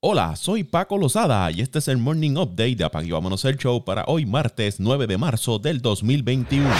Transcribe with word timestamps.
Hola, 0.00 0.36
soy 0.36 0.62
Paco 0.62 0.96
Lozada 0.96 1.50
y 1.50 1.60
este 1.60 1.80
es 1.80 1.88
el 1.88 1.98
Morning 1.98 2.36
Update 2.36 2.76
de 2.76 2.84
Apague 2.84 3.10
Vámonos 3.10 3.44
el 3.44 3.58
Show 3.58 3.84
para 3.84 4.04
hoy 4.06 4.26
martes 4.26 4.78
9 4.78 5.08
de 5.08 5.18
marzo 5.18 5.58
del 5.58 5.82
2021. 5.82 6.70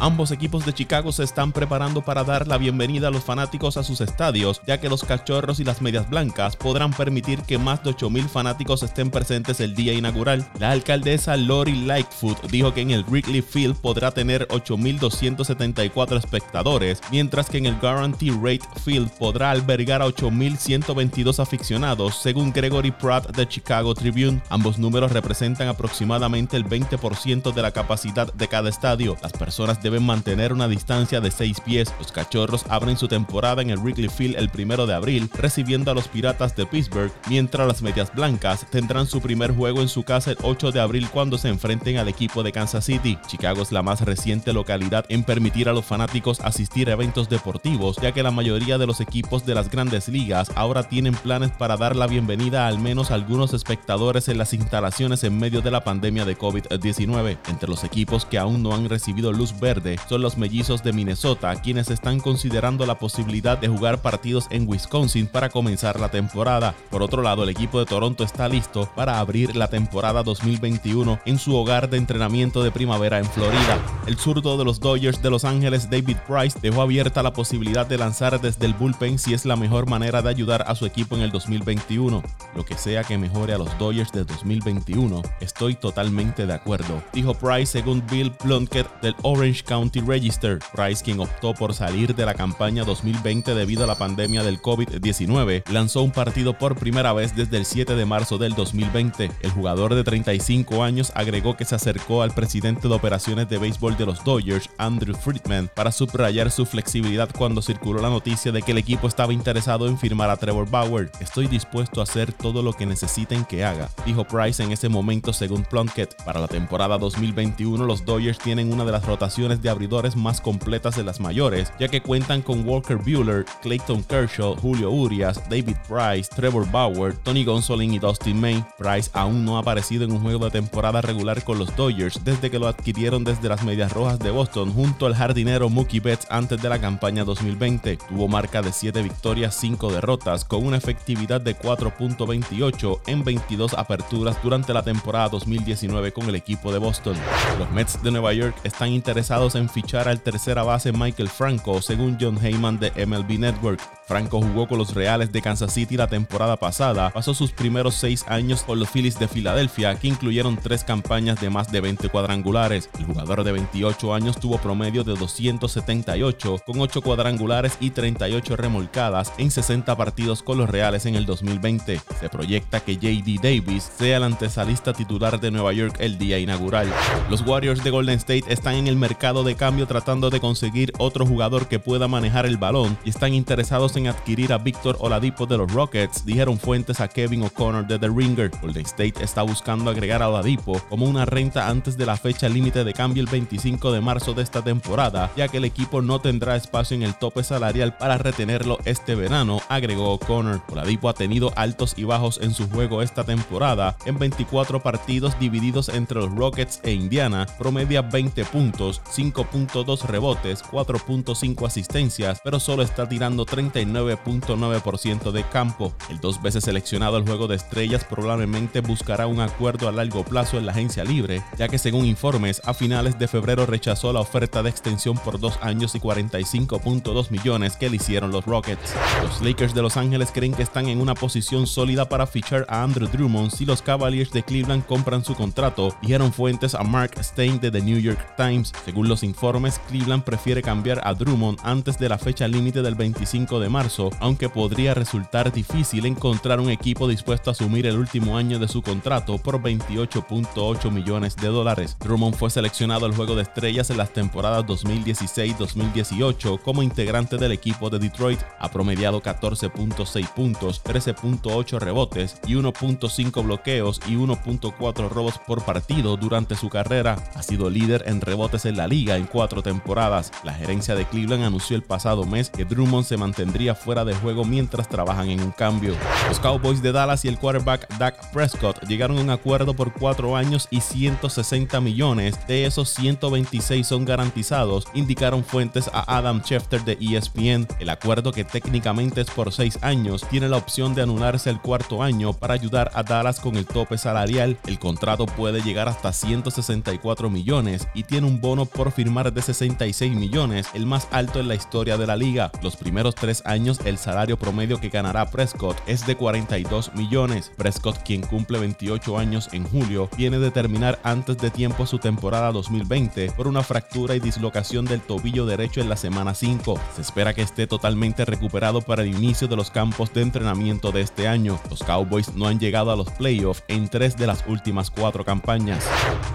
Ambos 0.00 0.32
equipos 0.32 0.66
de 0.66 0.72
Chicago 0.72 1.12
se 1.12 1.22
están 1.22 1.52
preparando 1.52 2.02
para 2.02 2.24
dar 2.24 2.48
la 2.48 2.58
bienvenida 2.58 3.06
a 3.06 3.10
los 3.12 3.22
fanáticos 3.22 3.76
a 3.76 3.84
sus 3.84 4.00
estadios, 4.00 4.60
ya 4.66 4.80
que 4.80 4.88
los 4.88 5.04
cachorros 5.04 5.60
y 5.60 5.64
las 5.64 5.82
medias 5.82 6.10
blancas 6.10 6.56
podrán 6.56 6.92
permitir 6.92 7.42
que 7.42 7.58
más 7.58 7.84
de 7.84 7.92
8.000 7.92 8.26
fanáticos 8.26 8.82
estén 8.82 9.12
presentes 9.12 9.60
el 9.60 9.76
día 9.76 9.92
inaugural. 9.92 10.44
La 10.58 10.72
alcaldesa 10.72 11.36
Lori 11.36 11.76
Lightfoot 11.86 12.50
dijo 12.50 12.74
que 12.74 12.80
en 12.80 12.90
el 12.90 13.04
Wrigley 13.04 13.40
Field 13.40 13.76
podrá 13.76 14.10
tener 14.10 14.48
8.274 14.48 16.18
espectadores, 16.18 17.00
mientras 17.12 17.48
que 17.48 17.58
en 17.58 17.66
el 17.66 17.76
Guarantee 17.76 18.32
Rate 18.32 18.66
Field 18.84 19.10
podrá 19.12 19.52
albergar 19.52 20.02
a 20.02 20.06
8.122 20.06 21.38
aficionados, 21.38 22.16
según 22.20 22.52
Gregory 22.64 22.92
Pratt 22.92 23.36
de 23.36 23.46
Chicago 23.46 23.94
Tribune. 23.94 24.40
Ambos 24.48 24.78
números 24.78 25.12
representan 25.12 25.68
aproximadamente 25.68 26.56
el 26.56 26.64
20% 26.64 27.52
de 27.52 27.60
la 27.60 27.72
capacidad 27.72 28.32
de 28.32 28.48
cada 28.48 28.70
estadio. 28.70 29.18
Las 29.20 29.32
personas 29.32 29.82
deben 29.82 30.02
mantener 30.02 30.50
una 30.50 30.66
distancia 30.66 31.20
de 31.20 31.30
6 31.30 31.60
pies. 31.60 31.92
Los 31.98 32.10
cachorros 32.10 32.64
abren 32.70 32.96
su 32.96 33.06
temporada 33.06 33.60
en 33.60 33.68
el 33.68 33.80
Wrigley 33.80 34.08
Field 34.08 34.36
el 34.36 34.50
1 34.50 34.86
de 34.86 34.94
abril, 34.94 35.28
recibiendo 35.34 35.90
a 35.90 35.94
los 35.94 36.08
Piratas 36.08 36.56
de 36.56 36.64
Pittsburgh, 36.64 37.12
mientras 37.28 37.68
las 37.68 37.82
Medias 37.82 38.10
Blancas 38.14 38.64
tendrán 38.70 39.06
su 39.06 39.20
primer 39.20 39.54
juego 39.54 39.82
en 39.82 39.88
su 39.90 40.02
casa 40.02 40.30
el 40.30 40.38
8 40.40 40.72
de 40.72 40.80
abril 40.80 41.10
cuando 41.10 41.36
se 41.36 41.50
enfrenten 41.50 41.98
al 41.98 42.08
equipo 42.08 42.42
de 42.42 42.52
Kansas 42.52 42.86
City. 42.86 43.18
Chicago 43.26 43.60
es 43.60 43.72
la 43.72 43.82
más 43.82 44.00
reciente 44.00 44.54
localidad 44.54 45.04
en 45.10 45.24
permitir 45.24 45.68
a 45.68 45.74
los 45.74 45.84
fanáticos 45.84 46.40
asistir 46.40 46.88
a 46.88 46.94
eventos 46.94 47.28
deportivos, 47.28 47.98
ya 48.00 48.12
que 48.12 48.22
la 48.22 48.30
mayoría 48.30 48.78
de 48.78 48.86
los 48.86 49.02
equipos 49.02 49.44
de 49.44 49.54
las 49.54 49.70
grandes 49.70 50.08
ligas 50.08 50.50
ahora 50.54 50.84
tienen 50.84 51.12
planes 51.12 51.50
para 51.50 51.76
dar 51.76 51.94
la 51.94 52.06
bienvenida 52.06 52.53
al 52.56 52.78
menos 52.78 53.10
algunos 53.10 53.52
espectadores 53.52 54.28
en 54.28 54.38
las 54.38 54.52
instalaciones 54.52 55.24
en 55.24 55.38
medio 55.38 55.60
de 55.60 55.70
la 55.70 55.84
pandemia 55.84 56.24
de 56.24 56.38
COVID-19. 56.38 57.38
Entre 57.48 57.68
los 57.68 57.84
equipos 57.84 58.24
que 58.24 58.38
aún 58.38 58.62
no 58.62 58.74
han 58.74 58.88
recibido 58.88 59.32
luz 59.32 59.58
verde 59.58 59.98
son 60.08 60.22
los 60.22 60.38
mellizos 60.38 60.82
de 60.82 60.92
Minnesota, 60.92 61.54
quienes 61.56 61.90
están 61.90 62.20
considerando 62.20 62.86
la 62.86 62.98
posibilidad 62.98 63.58
de 63.58 63.68
jugar 63.68 64.02
partidos 64.02 64.46
en 64.50 64.68
Wisconsin 64.68 65.26
para 65.26 65.48
comenzar 65.48 65.98
la 65.98 66.10
temporada. 66.10 66.74
Por 66.90 67.02
otro 67.02 67.22
lado, 67.22 67.42
el 67.42 67.48
equipo 67.48 67.78
de 67.78 67.86
Toronto 67.86 68.24
está 68.24 68.48
listo 68.48 68.88
para 68.94 69.18
abrir 69.18 69.56
la 69.56 69.68
temporada 69.68 70.22
2021 70.22 71.20
en 71.24 71.38
su 71.38 71.54
hogar 71.56 71.90
de 71.90 71.96
entrenamiento 71.96 72.62
de 72.62 72.70
primavera 72.70 73.18
en 73.18 73.26
Florida. 73.26 73.78
El 74.06 74.16
zurdo 74.16 74.56
de 74.56 74.64
los 74.64 74.80
Dodgers 74.80 75.22
de 75.22 75.30
Los 75.30 75.44
Ángeles, 75.44 75.90
David 75.90 76.16
Price, 76.28 76.58
dejó 76.60 76.82
abierta 76.82 77.22
la 77.22 77.32
posibilidad 77.32 77.86
de 77.86 77.98
lanzar 77.98 78.40
desde 78.40 78.66
el 78.66 78.74
bullpen 78.74 79.18
si 79.18 79.34
es 79.34 79.44
la 79.44 79.56
mejor 79.56 79.88
manera 79.88 80.22
de 80.22 80.30
ayudar 80.30 80.64
a 80.66 80.74
su 80.74 80.86
equipo 80.86 81.16
en 81.16 81.22
el 81.22 81.30
2021. 81.30 82.22
Lo 82.54 82.64
que 82.64 82.76
sea 82.76 83.04
que 83.04 83.18
mejore 83.18 83.54
a 83.54 83.58
los 83.58 83.76
Dodgers 83.78 84.12
de 84.12 84.24
2021, 84.24 85.22
estoy 85.40 85.74
totalmente 85.74 86.46
de 86.46 86.54
acuerdo, 86.54 87.02
dijo 87.12 87.34
Price 87.34 87.72
según 87.72 88.04
Bill 88.10 88.32
Plunkett 88.32 88.88
del 89.00 89.14
Orange 89.22 89.62
County 89.64 90.00
Register. 90.00 90.58
Price, 90.74 91.02
quien 91.02 91.20
optó 91.20 91.54
por 91.54 91.74
salir 91.74 92.14
de 92.14 92.26
la 92.26 92.34
campaña 92.34 92.84
2020 92.84 93.54
debido 93.54 93.84
a 93.84 93.86
la 93.86 93.96
pandemia 93.96 94.42
del 94.42 94.60
COVID-19, 94.60 95.64
lanzó 95.70 96.02
un 96.02 96.12
partido 96.12 96.58
por 96.58 96.76
primera 96.76 97.12
vez 97.12 97.34
desde 97.34 97.56
el 97.56 97.64
7 97.64 97.94
de 97.94 98.04
marzo 98.04 98.38
del 98.38 98.54
2020. 98.54 99.30
El 99.40 99.50
jugador 99.50 99.94
de 99.94 100.04
35 100.04 100.82
años 100.82 101.12
agregó 101.14 101.56
que 101.56 101.64
se 101.64 101.74
acercó 101.74 102.22
al 102.22 102.34
presidente 102.34 102.88
de 102.88 102.94
operaciones 102.94 103.48
de 103.48 103.58
béisbol 103.58 103.96
de 103.96 104.06
los 104.06 104.22
Dodgers, 104.24 104.68
Andrew 104.78 105.16
Friedman, 105.16 105.70
para 105.74 105.92
subrayar 105.92 106.50
su 106.50 106.66
flexibilidad 106.66 107.28
cuando 107.36 107.62
circuló 107.62 108.02
la 108.02 108.10
noticia 108.10 108.52
de 108.52 108.62
que 108.62 108.72
el 108.72 108.78
equipo 108.78 109.06
estaba 109.06 109.32
interesado 109.32 109.88
en 109.88 109.98
firmar 109.98 110.30
a 110.30 110.36
Trevor 110.36 110.68
Bauer. 110.70 111.10
Estoy 111.20 111.46
dispuesto 111.46 112.00
a 112.00 112.04
hacer 112.04 112.32
todo 112.34 112.62
lo 112.62 112.72
que 112.72 112.86
necesiten 112.86 113.44
que 113.44 113.64
haga, 113.64 113.90
dijo 114.04 114.24
Price 114.24 114.62
en 114.62 114.72
ese 114.72 114.88
momento 114.88 115.32
según 115.32 115.64
Plunkett. 115.64 116.14
Para 116.24 116.40
la 116.40 116.48
temporada 116.48 116.98
2021 116.98 117.84
los 117.84 118.04
Dodgers 118.04 118.38
tienen 118.38 118.72
una 118.72 118.84
de 118.84 118.92
las 118.92 119.04
rotaciones 119.06 119.62
de 119.62 119.70
abridores 119.70 120.16
más 120.16 120.40
completas 120.40 120.96
de 120.96 121.04
las 121.04 121.20
mayores, 121.20 121.72
ya 121.78 121.88
que 121.88 122.02
cuentan 122.02 122.42
con 122.42 122.66
Walker 122.68 122.96
Bueller, 122.96 123.44
Clayton 123.62 124.02
Kershaw, 124.04 124.56
Julio 124.56 124.90
Urias, 124.90 125.40
David 125.48 125.76
Price, 125.88 126.30
Trevor 126.34 126.70
Bauer, 126.70 127.14
Tony 127.16 127.44
Gonsolin 127.44 127.94
y 127.94 127.98
Dustin 127.98 128.40
May. 128.40 128.64
Price 128.78 129.10
aún 129.12 129.44
no 129.44 129.56
ha 129.56 129.60
aparecido 129.60 130.04
en 130.04 130.12
un 130.12 130.20
juego 130.20 130.46
de 130.46 130.50
temporada 130.50 131.00
regular 131.00 131.42
con 131.44 131.58
los 131.58 131.74
Dodgers 131.76 132.20
desde 132.24 132.50
que 132.50 132.58
lo 132.58 132.68
adquirieron 132.68 133.24
desde 133.24 133.48
las 133.48 133.64
Medias 133.64 133.92
Rojas 133.92 134.18
de 134.18 134.30
Boston 134.30 134.72
junto 134.72 135.06
al 135.06 135.14
jardinero 135.14 135.68
Mookie 135.68 136.00
Betts 136.00 136.26
antes 136.30 136.60
de 136.60 136.68
la 136.68 136.80
campaña 136.80 137.24
2020. 137.24 137.96
Tuvo 138.08 138.28
marca 138.28 138.62
de 138.62 138.72
7 138.72 139.02
victorias, 139.02 139.56
5 139.60 139.92
derrotas, 139.92 140.44
con 140.44 140.64
una 140.64 140.76
efectividad 140.76 141.40
de 141.40 141.56
4.20 141.56 142.23
28 142.26 143.02
en 143.06 143.24
22 143.24 143.74
aperturas 143.74 144.42
durante 144.42 144.72
la 144.72 144.82
temporada 144.82 145.28
2019 145.28 146.12
con 146.12 146.28
el 146.28 146.34
equipo 146.34 146.72
de 146.72 146.78
Boston. 146.78 147.16
Los 147.58 147.70
Mets 147.70 148.02
de 148.02 148.10
Nueva 148.10 148.32
York 148.32 148.56
están 148.64 148.90
interesados 148.90 149.54
en 149.54 149.68
fichar 149.68 150.08
al 150.08 150.20
tercera 150.20 150.62
base 150.62 150.92
Michael 150.92 151.28
Franco, 151.28 151.82
según 151.82 152.18
John 152.20 152.38
Heyman 152.44 152.78
de 152.78 153.06
MLB 153.06 153.38
Network. 153.38 153.80
Franco 154.06 154.42
jugó 154.42 154.68
con 154.68 154.78
los 154.78 154.94
Reales 154.94 155.32
de 155.32 155.40
Kansas 155.40 155.72
City 155.72 155.96
la 155.96 156.06
temporada 156.06 156.56
pasada, 156.56 157.10
pasó 157.10 157.32
sus 157.32 157.52
primeros 157.52 157.94
seis 157.94 158.24
años 158.28 158.62
con 158.62 158.78
los 158.78 158.90
Phillies 158.90 159.18
de 159.18 159.28
Filadelfia, 159.28 159.94
que 159.98 160.08
incluyeron 160.08 160.56
tres 160.56 160.84
campañas 160.84 161.40
de 161.40 161.48
más 161.48 161.72
de 161.72 161.80
20 161.80 162.08
cuadrangulares. 162.10 162.90
El 162.98 163.06
jugador 163.06 163.44
de 163.44 163.52
28 163.52 164.14
años 164.14 164.38
tuvo 164.38 164.58
promedio 164.58 165.04
de 165.04 165.14
278, 165.14 166.58
con 166.66 166.80
8 166.80 167.00
cuadrangulares 167.00 167.76
y 167.80 167.90
38 167.90 168.56
remolcadas 168.56 169.32
en 169.38 169.50
60 169.50 169.96
partidos 169.96 170.42
con 170.42 170.58
los 170.58 170.68
Reales 170.68 171.06
en 171.06 171.14
el 171.14 171.24
2020. 171.24 172.00
Se 172.20 172.28
proyecta 172.28 172.80
que 172.80 172.96
JD 172.96 173.40
Davis 173.42 173.90
sea 173.98 174.18
el 174.18 174.24
antesalista 174.24 174.92
titular 174.92 175.40
de 175.40 175.50
Nueva 175.50 175.72
York 175.72 175.96
el 175.98 176.18
día 176.18 176.38
inaugural. 176.38 176.92
Los 177.30 177.42
Warriors 177.42 177.82
de 177.82 177.90
Golden 177.90 178.16
State 178.18 178.44
están 178.48 178.74
en 178.74 178.86
el 178.86 178.96
mercado 178.96 179.44
de 179.44 179.54
cambio 179.54 179.86
tratando 179.86 180.30
de 180.30 180.40
conseguir 180.40 180.92
otro 180.98 181.26
jugador 181.26 181.68
que 181.68 181.78
pueda 181.78 182.08
manejar 182.08 182.46
el 182.46 182.56
balón 182.56 182.96
y 183.04 183.10
están 183.10 183.34
interesados 183.34 183.96
en 183.96 184.06
adquirir 184.06 184.52
a 184.52 184.58
Víctor 184.58 184.96
Oladipo 185.00 185.46
de 185.46 185.58
los 185.58 185.72
Rockets, 185.72 186.24
dijeron 186.24 186.58
fuentes 186.58 187.00
a 187.00 187.08
Kevin 187.08 187.42
O'Connor 187.42 187.86
de 187.86 187.98
The 187.98 188.08
Ringer. 188.08 188.50
Golden 188.62 188.86
State 188.86 189.22
está 189.22 189.42
buscando 189.42 189.90
agregar 189.90 190.22
a 190.22 190.28
Oladipo 190.28 190.80
como 190.88 191.06
una 191.06 191.24
renta 191.24 191.68
antes 191.68 191.96
de 191.96 192.06
la 192.06 192.16
fecha 192.16 192.48
límite 192.48 192.84
de 192.84 192.92
cambio 192.92 193.22
el 193.22 193.28
25 193.28 193.92
de 193.92 194.00
marzo 194.00 194.34
de 194.34 194.42
esta 194.42 194.62
temporada, 194.62 195.30
ya 195.36 195.48
que 195.48 195.58
el 195.58 195.64
equipo 195.64 196.02
no 196.02 196.20
tendrá 196.20 196.56
espacio 196.56 196.96
en 196.96 197.02
el 197.02 197.14
tope 197.14 197.42
salarial 197.42 197.96
para 197.96 198.18
retenerlo 198.18 198.78
este 198.84 199.14
verano, 199.14 199.60
agregó 199.68 200.12
O'Connor. 200.12 200.62
Oladipo 200.70 201.08
ha 201.08 201.14
tenido 201.14 201.52
altos 201.56 201.94
y 201.96 202.03
bajos 202.04 202.38
en 202.42 202.54
su 202.54 202.68
juego 202.68 203.02
esta 203.02 203.24
temporada, 203.24 203.96
en 204.06 204.18
24 204.18 204.82
partidos 204.82 205.38
divididos 205.38 205.88
entre 205.88 206.20
los 206.20 206.34
Rockets 206.34 206.80
e 206.82 206.92
Indiana, 206.92 207.46
promedia 207.58 208.02
20 208.02 208.44
puntos, 208.46 209.02
5.2 209.14 210.02
rebotes, 210.02 210.62
4.5 210.64 211.66
asistencias, 211.66 212.40
pero 212.44 212.60
solo 212.60 212.82
está 212.82 213.08
tirando 213.08 213.44
39 213.44 213.94
9.9% 213.94 215.30
de 215.30 215.44
campo. 215.44 215.94
El 216.10 216.20
dos 216.20 216.42
veces 216.42 216.64
seleccionado 216.64 217.16
al 217.16 217.24
juego 217.24 217.46
de 217.46 217.56
estrellas 217.56 218.04
probablemente 218.04 218.80
buscará 218.80 219.26
un 219.26 219.40
acuerdo 219.40 219.88
a 219.88 219.92
largo 219.92 220.24
plazo 220.24 220.58
en 220.58 220.66
la 220.66 220.72
agencia 220.72 221.04
libre, 221.04 221.42
ya 221.56 221.68
que 221.68 221.78
según 221.78 222.04
informes, 222.04 222.60
a 222.64 222.74
finales 222.74 223.18
de 223.18 223.28
febrero 223.28 223.66
rechazó 223.66 224.12
la 224.12 224.20
oferta 224.20 224.62
de 224.62 224.70
extensión 224.70 225.16
por 225.18 225.38
dos 225.38 225.58
años 225.62 225.94
y 225.94 226.00
45.2 226.00 227.30
millones 227.30 227.76
que 227.76 227.90
le 227.90 227.96
hicieron 227.96 228.30
los 228.30 228.44
Rockets. 228.44 228.94
Los 229.22 229.40
Lakers 229.42 229.74
de 229.74 229.82
Los 229.82 229.96
Ángeles 229.96 230.30
creen 230.32 230.54
que 230.54 230.62
están 230.62 230.88
en 230.88 231.00
una 231.00 231.14
posición 231.14 231.66
sólida 231.66 231.93
para 232.02 232.26
fichar 232.26 232.66
a 232.68 232.82
Andrew 232.82 233.08
Drummond 233.08 233.52
si 233.52 233.64
los 233.64 233.80
Cavaliers 233.80 234.32
de 234.32 234.42
Cleveland 234.42 234.84
compran 234.84 235.24
su 235.24 235.36
contrato, 235.36 235.94
dijeron 236.02 236.32
fuentes 236.32 236.74
a 236.74 236.82
Mark 236.82 237.12
Stein 237.22 237.60
de 237.60 237.70
The 237.70 237.80
New 237.80 238.00
York 238.00 238.34
Times. 238.36 238.72
Según 238.84 239.08
los 239.08 239.22
informes, 239.22 239.78
Cleveland 239.88 240.24
prefiere 240.24 240.62
cambiar 240.62 241.00
a 241.06 241.14
Drummond 241.14 241.60
antes 241.62 241.96
de 241.98 242.08
la 242.08 242.18
fecha 242.18 242.48
límite 242.48 242.82
del 242.82 242.96
25 242.96 243.60
de 243.60 243.68
marzo, 243.68 244.10
aunque 244.18 244.48
podría 244.48 244.94
resultar 244.94 245.52
difícil 245.52 246.06
encontrar 246.06 246.58
un 246.58 246.70
equipo 246.70 247.06
dispuesto 247.06 247.50
a 247.50 247.52
asumir 247.52 247.86
el 247.86 247.96
último 247.96 248.36
año 248.36 248.58
de 248.58 248.66
su 248.66 248.82
contrato 248.82 249.38
por 249.38 249.62
28.8 249.62 250.90
millones 250.90 251.36
de 251.36 251.46
dólares. 251.48 251.96
Drummond 252.00 252.34
fue 252.34 252.50
seleccionado 252.50 253.06
al 253.06 253.14
Juego 253.14 253.36
de 253.36 253.42
Estrellas 253.42 253.90
en 253.90 253.98
las 253.98 254.12
temporadas 254.12 254.64
2016-2018 254.66 256.60
como 256.60 256.82
integrante 256.82 257.36
del 257.36 257.52
equipo 257.52 257.90
de 257.90 257.98
Detroit. 258.00 258.40
Ha 258.58 258.70
promediado 258.70 259.22
14.6 259.22 260.28
puntos, 260.32 260.82
13.8 260.82 261.73
rebotes 261.78 262.36
y 262.46 262.54
1.5 262.54 263.44
bloqueos 263.44 264.00
y 264.06 264.14
1.4 264.16 265.08
robos 265.08 265.38
por 265.46 265.64
partido 265.64 266.16
durante 266.16 266.56
su 266.56 266.68
carrera. 266.68 267.16
Ha 267.34 267.42
sido 267.42 267.70
líder 267.70 268.04
en 268.06 268.20
rebotes 268.20 268.64
en 268.64 268.76
la 268.76 268.86
liga 268.86 269.16
en 269.16 269.26
cuatro 269.26 269.62
temporadas. 269.62 270.32
La 270.42 270.54
gerencia 270.54 270.94
de 270.94 271.06
Cleveland 271.06 271.44
anunció 271.44 271.76
el 271.76 271.82
pasado 271.82 272.24
mes 272.24 272.50
que 272.50 272.64
Drummond 272.64 273.06
se 273.06 273.16
mantendría 273.16 273.74
fuera 273.74 274.04
de 274.04 274.14
juego 274.14 274.44
mientras 274.44 274.88
trabajan 274.88 275.30
en 275.30 275.40
un 275.40 275.52
cambio. 275.52 275.94
Los 276.28 276.40
Cowboys 276.40 276.82
de 276.82 276.92
Dallas 276.92 277.24
y 277.24 277.28
el 277.28 277.38
quarterback 277.38 277.98
Dak 277.98 278.32
Prescott 278.32 278.84
llegaron 278.86 279.18
a 279.18 279.22
un 279.22 279.30
acuerdo 279.30 279.74
por 279.74 279.92
4 279.92 280.36
años 280.36 280.68
y 280.70 280.80
160 280.80 281.80
millones, 281.80 282.38
de 282.46 282.66
esos 282.66 282.90
126 282.90 283.86
son 283.86 284.04
garantizados, 284.04 284.86
indicaron 284.94 285.44
fuentes 285.44 285.88
a 285.92 286.16
Adam 286.16 286.42
Schefter 286.42 286.84
de 286.84 286.98
ESPN. 287.00 287.66
El 287.78 287.90
acuerdo 287.90 288.32
que 288.32 288.44
técnicamente 288.44 289.20
es 289.20 289.30
por 289.30 289.52
6 289.52 289.78
años 289.82 290.26
tiene 290.30 290.48
la 290.48 290.56
opción 290.56 290.94
de 290.94 291.02
anularse 291.02 291.50
el 291.50 291.60
cuarto 291.64 292.02
año 292.02 292.34
para 292.34 292.52
ayudar 292.52 292.90
a 292.92 293.02
Dallas 293.02 293.40
con 293.40 293.56
el 293.56 293.64
tope 293.64 293.96
salarial. 293.96 294.58
El 294.66 294.78
contrato 294.78 295.24
puede 295.24 295.62
llegar 295.62 295.88
hasta 295.88 296.12
164 296.12 297.30
millones 297.30 297.88
y 297.94 298.02
tiene 298.02 298.26
un 298.26 298.42
bono 298.42 298.66
por 298.66 298.92
firmar 298.92 299.32
de 299.32 299.40
66 299.40 300.14
millones, 300.14 300.66
el 300.74 300.84
más 300.84 301.08
alto 301.10 301.40
en 301.40 301.48
la 301.48 301.54
historia 301.54 301.96
de 301.96 302.06
la 302.06 302.16
liga. 302.16 302.52
Los 302.62 302.76
primeros 302.76 303.14
tres 303.14 303.42
años 303.46 303.80
el 303.86 303.96
salario 303.96 304.38
promedio 304.38 304.78
que 304.78 304.90
ganará 304.90 305.30
Prescott 305.30 305.78
es 305.86 306.06
de 306.06 306.16
42 306.16 306.94
millones. 306.94 307.50
Prescott, 307.56 307.96
quien 308.04 308.20
cumple 308.20 308.58
28 308.58 309.18
años 309.18 309.48
en 309.52 309.64
julio, 309.64 310.10
viene 310.18 310.38
de 310.38 310.50
terminar 310.50 310.98
antes 311.02 311.38
de 311.38 311.50
tiempo 311.50 311.86
su 311.86 311.98
temporada 311.98 312.52
2020 312.52 313.32
por 313.32 313.48
una 313.48 313.62
fractura 313.62 314.14
y 314.14 314.20
dislocación 314.20 314.84
del 314.84 315.00
tobillo 315.00 315.46
derecho 315.46 315.80
en 315.80 315.88
la 315.88 315.96
semana 315.96 316.34
5. 316.34 316.78
Se 316.94 317.00
espera 317.00 317.32
que 317.32 317.40
esté 317.40 317.66
totalmente 317.66 318.26
recuperado 318.26 318.82
para 318.82 319.02
el 319.02 319.08
inicio 319.08 319.48
de 319.48 319.56
los 319.56 319.70
campos 319.70 320.12
de 320.12 320.20
entrenamiento 320.20 320.92
de 320.92 321.00
este 321.00 321.26
año. 321.26 321.53
Los 321.70 321.82
Cowboys 321.82 322.34
no 322.34 322.46
han 322.46 322.58
llegado 322.58 322.90
a 322.90 322.96
los 322.96 323.10
playoffs 323.10 323.62
en 323.68 323.88
tres 323.88 324.16
de 324.16 324.26
las 324.26 324.44
últimas 324.46 324.90
cuatro 324.90 325.24
campañas. 325.24 325.84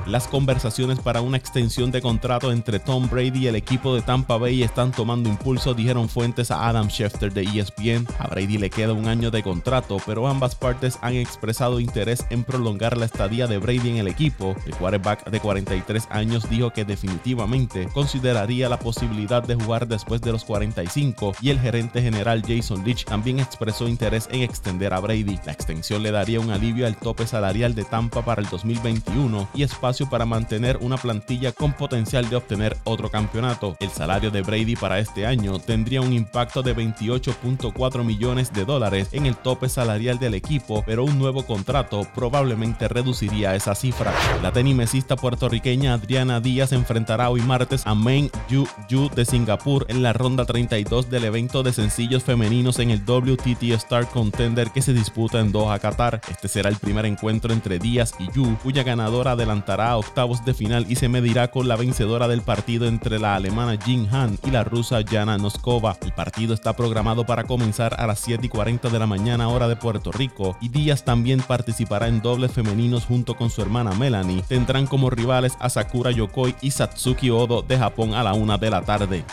Las 0.05 0.27
conversaciones 0.27 0.99
para 0.99 1.21
una 1.21 1.37
extensión 1.37 1.91
de 1.91 2.01
contrato 2.01 2.51
entre 2.51 2.79
Tom 2.79 3.09
Brady 3.09 3.39
y 3.39 3.47
el 3.47 3.55
equipo 3.55 3.93
de 3.93 4.01
Tampa 4.01 4.37
Bay 4.37 4.63
están 4.63 4.91
tomando 4.91 5.29
impulso, 5.29 5.73
dijeron 5.73 6.09
fuentes 6.09 6.51
a 6.51 6.67
Adam 6.67 6.89
Schefter 6.89 7.31
de 7.31 7.43
ESPN. 7.43 8.07
A 8.17 8.27
Brady 8.27 8.57
le 8.57 8.69
queda 8.69 8.93
un 8.93 9.07
año 9.07 9.29
de 9.31 9.43
contrato, 9.43 9.97
pero 10.05 10.27
ambas 10.27 10.55
partes 10.55 10.97
han 11.01 11.13
expresado 11.15 11.79
interés 11.79 12.25
en 12.29 12.43
prolongar 12.43 12.97
la 12.97 13.05
estadía 13.05 13.47
de 13.47 13.57
Brady 13.57 13.89
en 13.89 13.97
el 13.97 14.07
equipo. 14.07 14.55
El 14.65 14.75
quarterback 14.75 15.29
de 15.29 15.39
43 15.39 16.07
años 16.09 16.49
dijo 16.49 16.71
que 16.71 16.85
definitivamente 16.85 17.87
consideraría 17.93 18.69
la 18.69 18.79
posibilidad 18.79 19.43
de 19.43 19.55
jugar 19.55 19.87
después 19.87 20.21
de 20.21 20.31
los 20.31 20.45
45 20.45 21.33
y 21.41 21.49
el 21.49 21.59
gerente 21.59 22.01
general 22.01 22.43
Jason 22.47 22.83
Leach 22.83 23.05
también 23.05 23.39
expresó 23.39 23.87
interés 23.87 24.27
en 24.31 24.41
extender 24.41 24.93
a 24.93 24.99
Brady. 24.99 25.08
La 25.09 25.53
extensión 25.53 26.03
le 26.03 26.11
daría 26.11 26.39
un 26.39 26.51
alivio 26.51 26.85
al 26.85 26.95
tope 26.95 27.25
salarial 27.25 27.73
de 27.73 27.83
Tampa 27.83 28.23
para 28.23 28.43
el 28.43 28.47
2021 28.47 29.49
y 29.55 29.63
espacio 29.63 30.07
para 30.07 30.27
mantener 30.27 30.77
una 30.81 30.97
plantilla 30.97 31.51
con 31.51 31.73
potencial 31.73 32.29
de 32.29 32.35
obtener 32.35 32.77
otro 32.83 33.09
campeonato. 33.09 33.75
El 33.79 33.89
salario 33.89 34.29
de 34.29 34.43
Brady 34.43 34.75
para 34.75 34.99
este 34.99 35.25
año 35.25 35.57
tendría 35.57 36.01
un 36.01 36.13
impacto 36.13 36.61
de 36.61 36.75
28.4 36.75 38.03
millones 38.03 38.53
de 38.53 38.65
dólares 38.65 39.09
en 39.11 39.25
el 39.25 39.35
tope 39.35 39.67
salarial 39.67 40.19
del 40.19 40.35
equipo, 40.35 40.83
pero 40.85 41.05
un 41.05 41.17
nuevo 41.17 41.43
contrato 41.43 42.05
probablemente 42.13 42.87
reduciría 42.87 43.55
esa 43.55 43.73
cifra. 43.73 44.13
La 44.43 44.51
tenimesista 44.51 45.15
puertorriqueña 45.15 45.95
Adriana 45.95 46.39
Díaz 46.39 46.71
enfrentará 46.71 47.31
hoy 47.31 47.41
martes 47.41 47.87
a 47.87 47.95
Meng 47.95 48.29
Yu 48.47 48.67
Yu 48.87 49.09
de 49.15 49.25
Singapur 49.25 49.87
en 49.89 50.03
la 50.03 50.13
ronda 50.13 50.45
32 50.45 51.09
del 51.09 51.23
evento 51.23 51.63
de 51.63 51.73
sencillos 51.73 52.23
femeninos 52.23 52.77
en 52.77 52.91
el 52.91 53.03
WTT 53.03 53.63
Star 53.71 54.07
Contender 54.07 54.69
que 54.69 54.83
se 54.83 54.98
disputa 54.99 55.39
en 55.39 55.53
Doha, 55.53 55.79
Qatar. 55.79 56.19
Este 56.29 56.49
será 56.49 56.69
el 56.69 56.75
primer 56.75 57.05
encuentro 57.05 57.53
entre 57.53 57.79
Díaz 57.79 58.13
y 58.19 58.29
Yu, 58.33 58.57
cuya 58.61 58.83
ganadora 58.83 59.31
adelantará 59.31 59.91
a 59.91 59.97
octavos 59.97 60.43
de 60.43 60.53
final 60.53 60.85
y 60.89 60.97
se 60.97 61.07
medirá 61.07 61.51
con 61.51 61.69
la 61.69 61.77
vencedora 61.77 62.27
del 62.27 62.41
partido 62.41 62.85
entre 62.85 63.17
la 63.17 63.35
alemana 63.35 63.79
Jin 63.81 64.09
Han 64.13 64.37
y 64.43 64.51
la 64.51 64.65
rusa 64.65 64.99
Jana 65.09 65.37
Noskova. 65.37 65.95
El 66.01 66.11
partido 66.11 66.53
está 66.53 66.75
programado 66.75 67.25
para 67.25 67.45
comenzar 67.45 67.95
a 67.97 68.07
las 68.07 68.19
7 68.19 68.45
y 68.45 68.49
40 68.49 68.89
de 68.89 68.99
la 68.99 69.07
mañana 69.07 69.47
hora 69.47 69.69
de 69.69 69.77
Puerto 69.77 70.11
Rico 70.11 70.57
y 70.59 70.67
Díaz 70.67 71.05
también 71.05 71.39
participará 71.41 72.09
en 72.09 72.21
dobles 72.21 72.51
femeninos 72.51 73.05
junto 73.05 73.37
con 73.37 73.49
su 73.49 73.61
hermana 73.61 73.93
Melanie. 73.93 74.43
Tendrán 74.49 74.85
como 74.85 75.09
rivales 75.09 75.53
a 75.61 75.69
Sakura 75.69 76.11
Yokoi 76.11 76.55
y 76.61 76.71
Satsuki 76.71 77.29
Odo 77.29 77.61
de 77.61 77.77
Japón 77.77 78.13
a 78.15 78.23
la 78.23 78.33
una 78.33 78.57
de 78.57 78.69
la 78.69 78.81
tarde. 78.81 79.23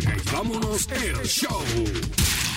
Y 0.00 0.30
vámonos 0.32 0.88
el 0.92 1.26
show. 1.26 2.51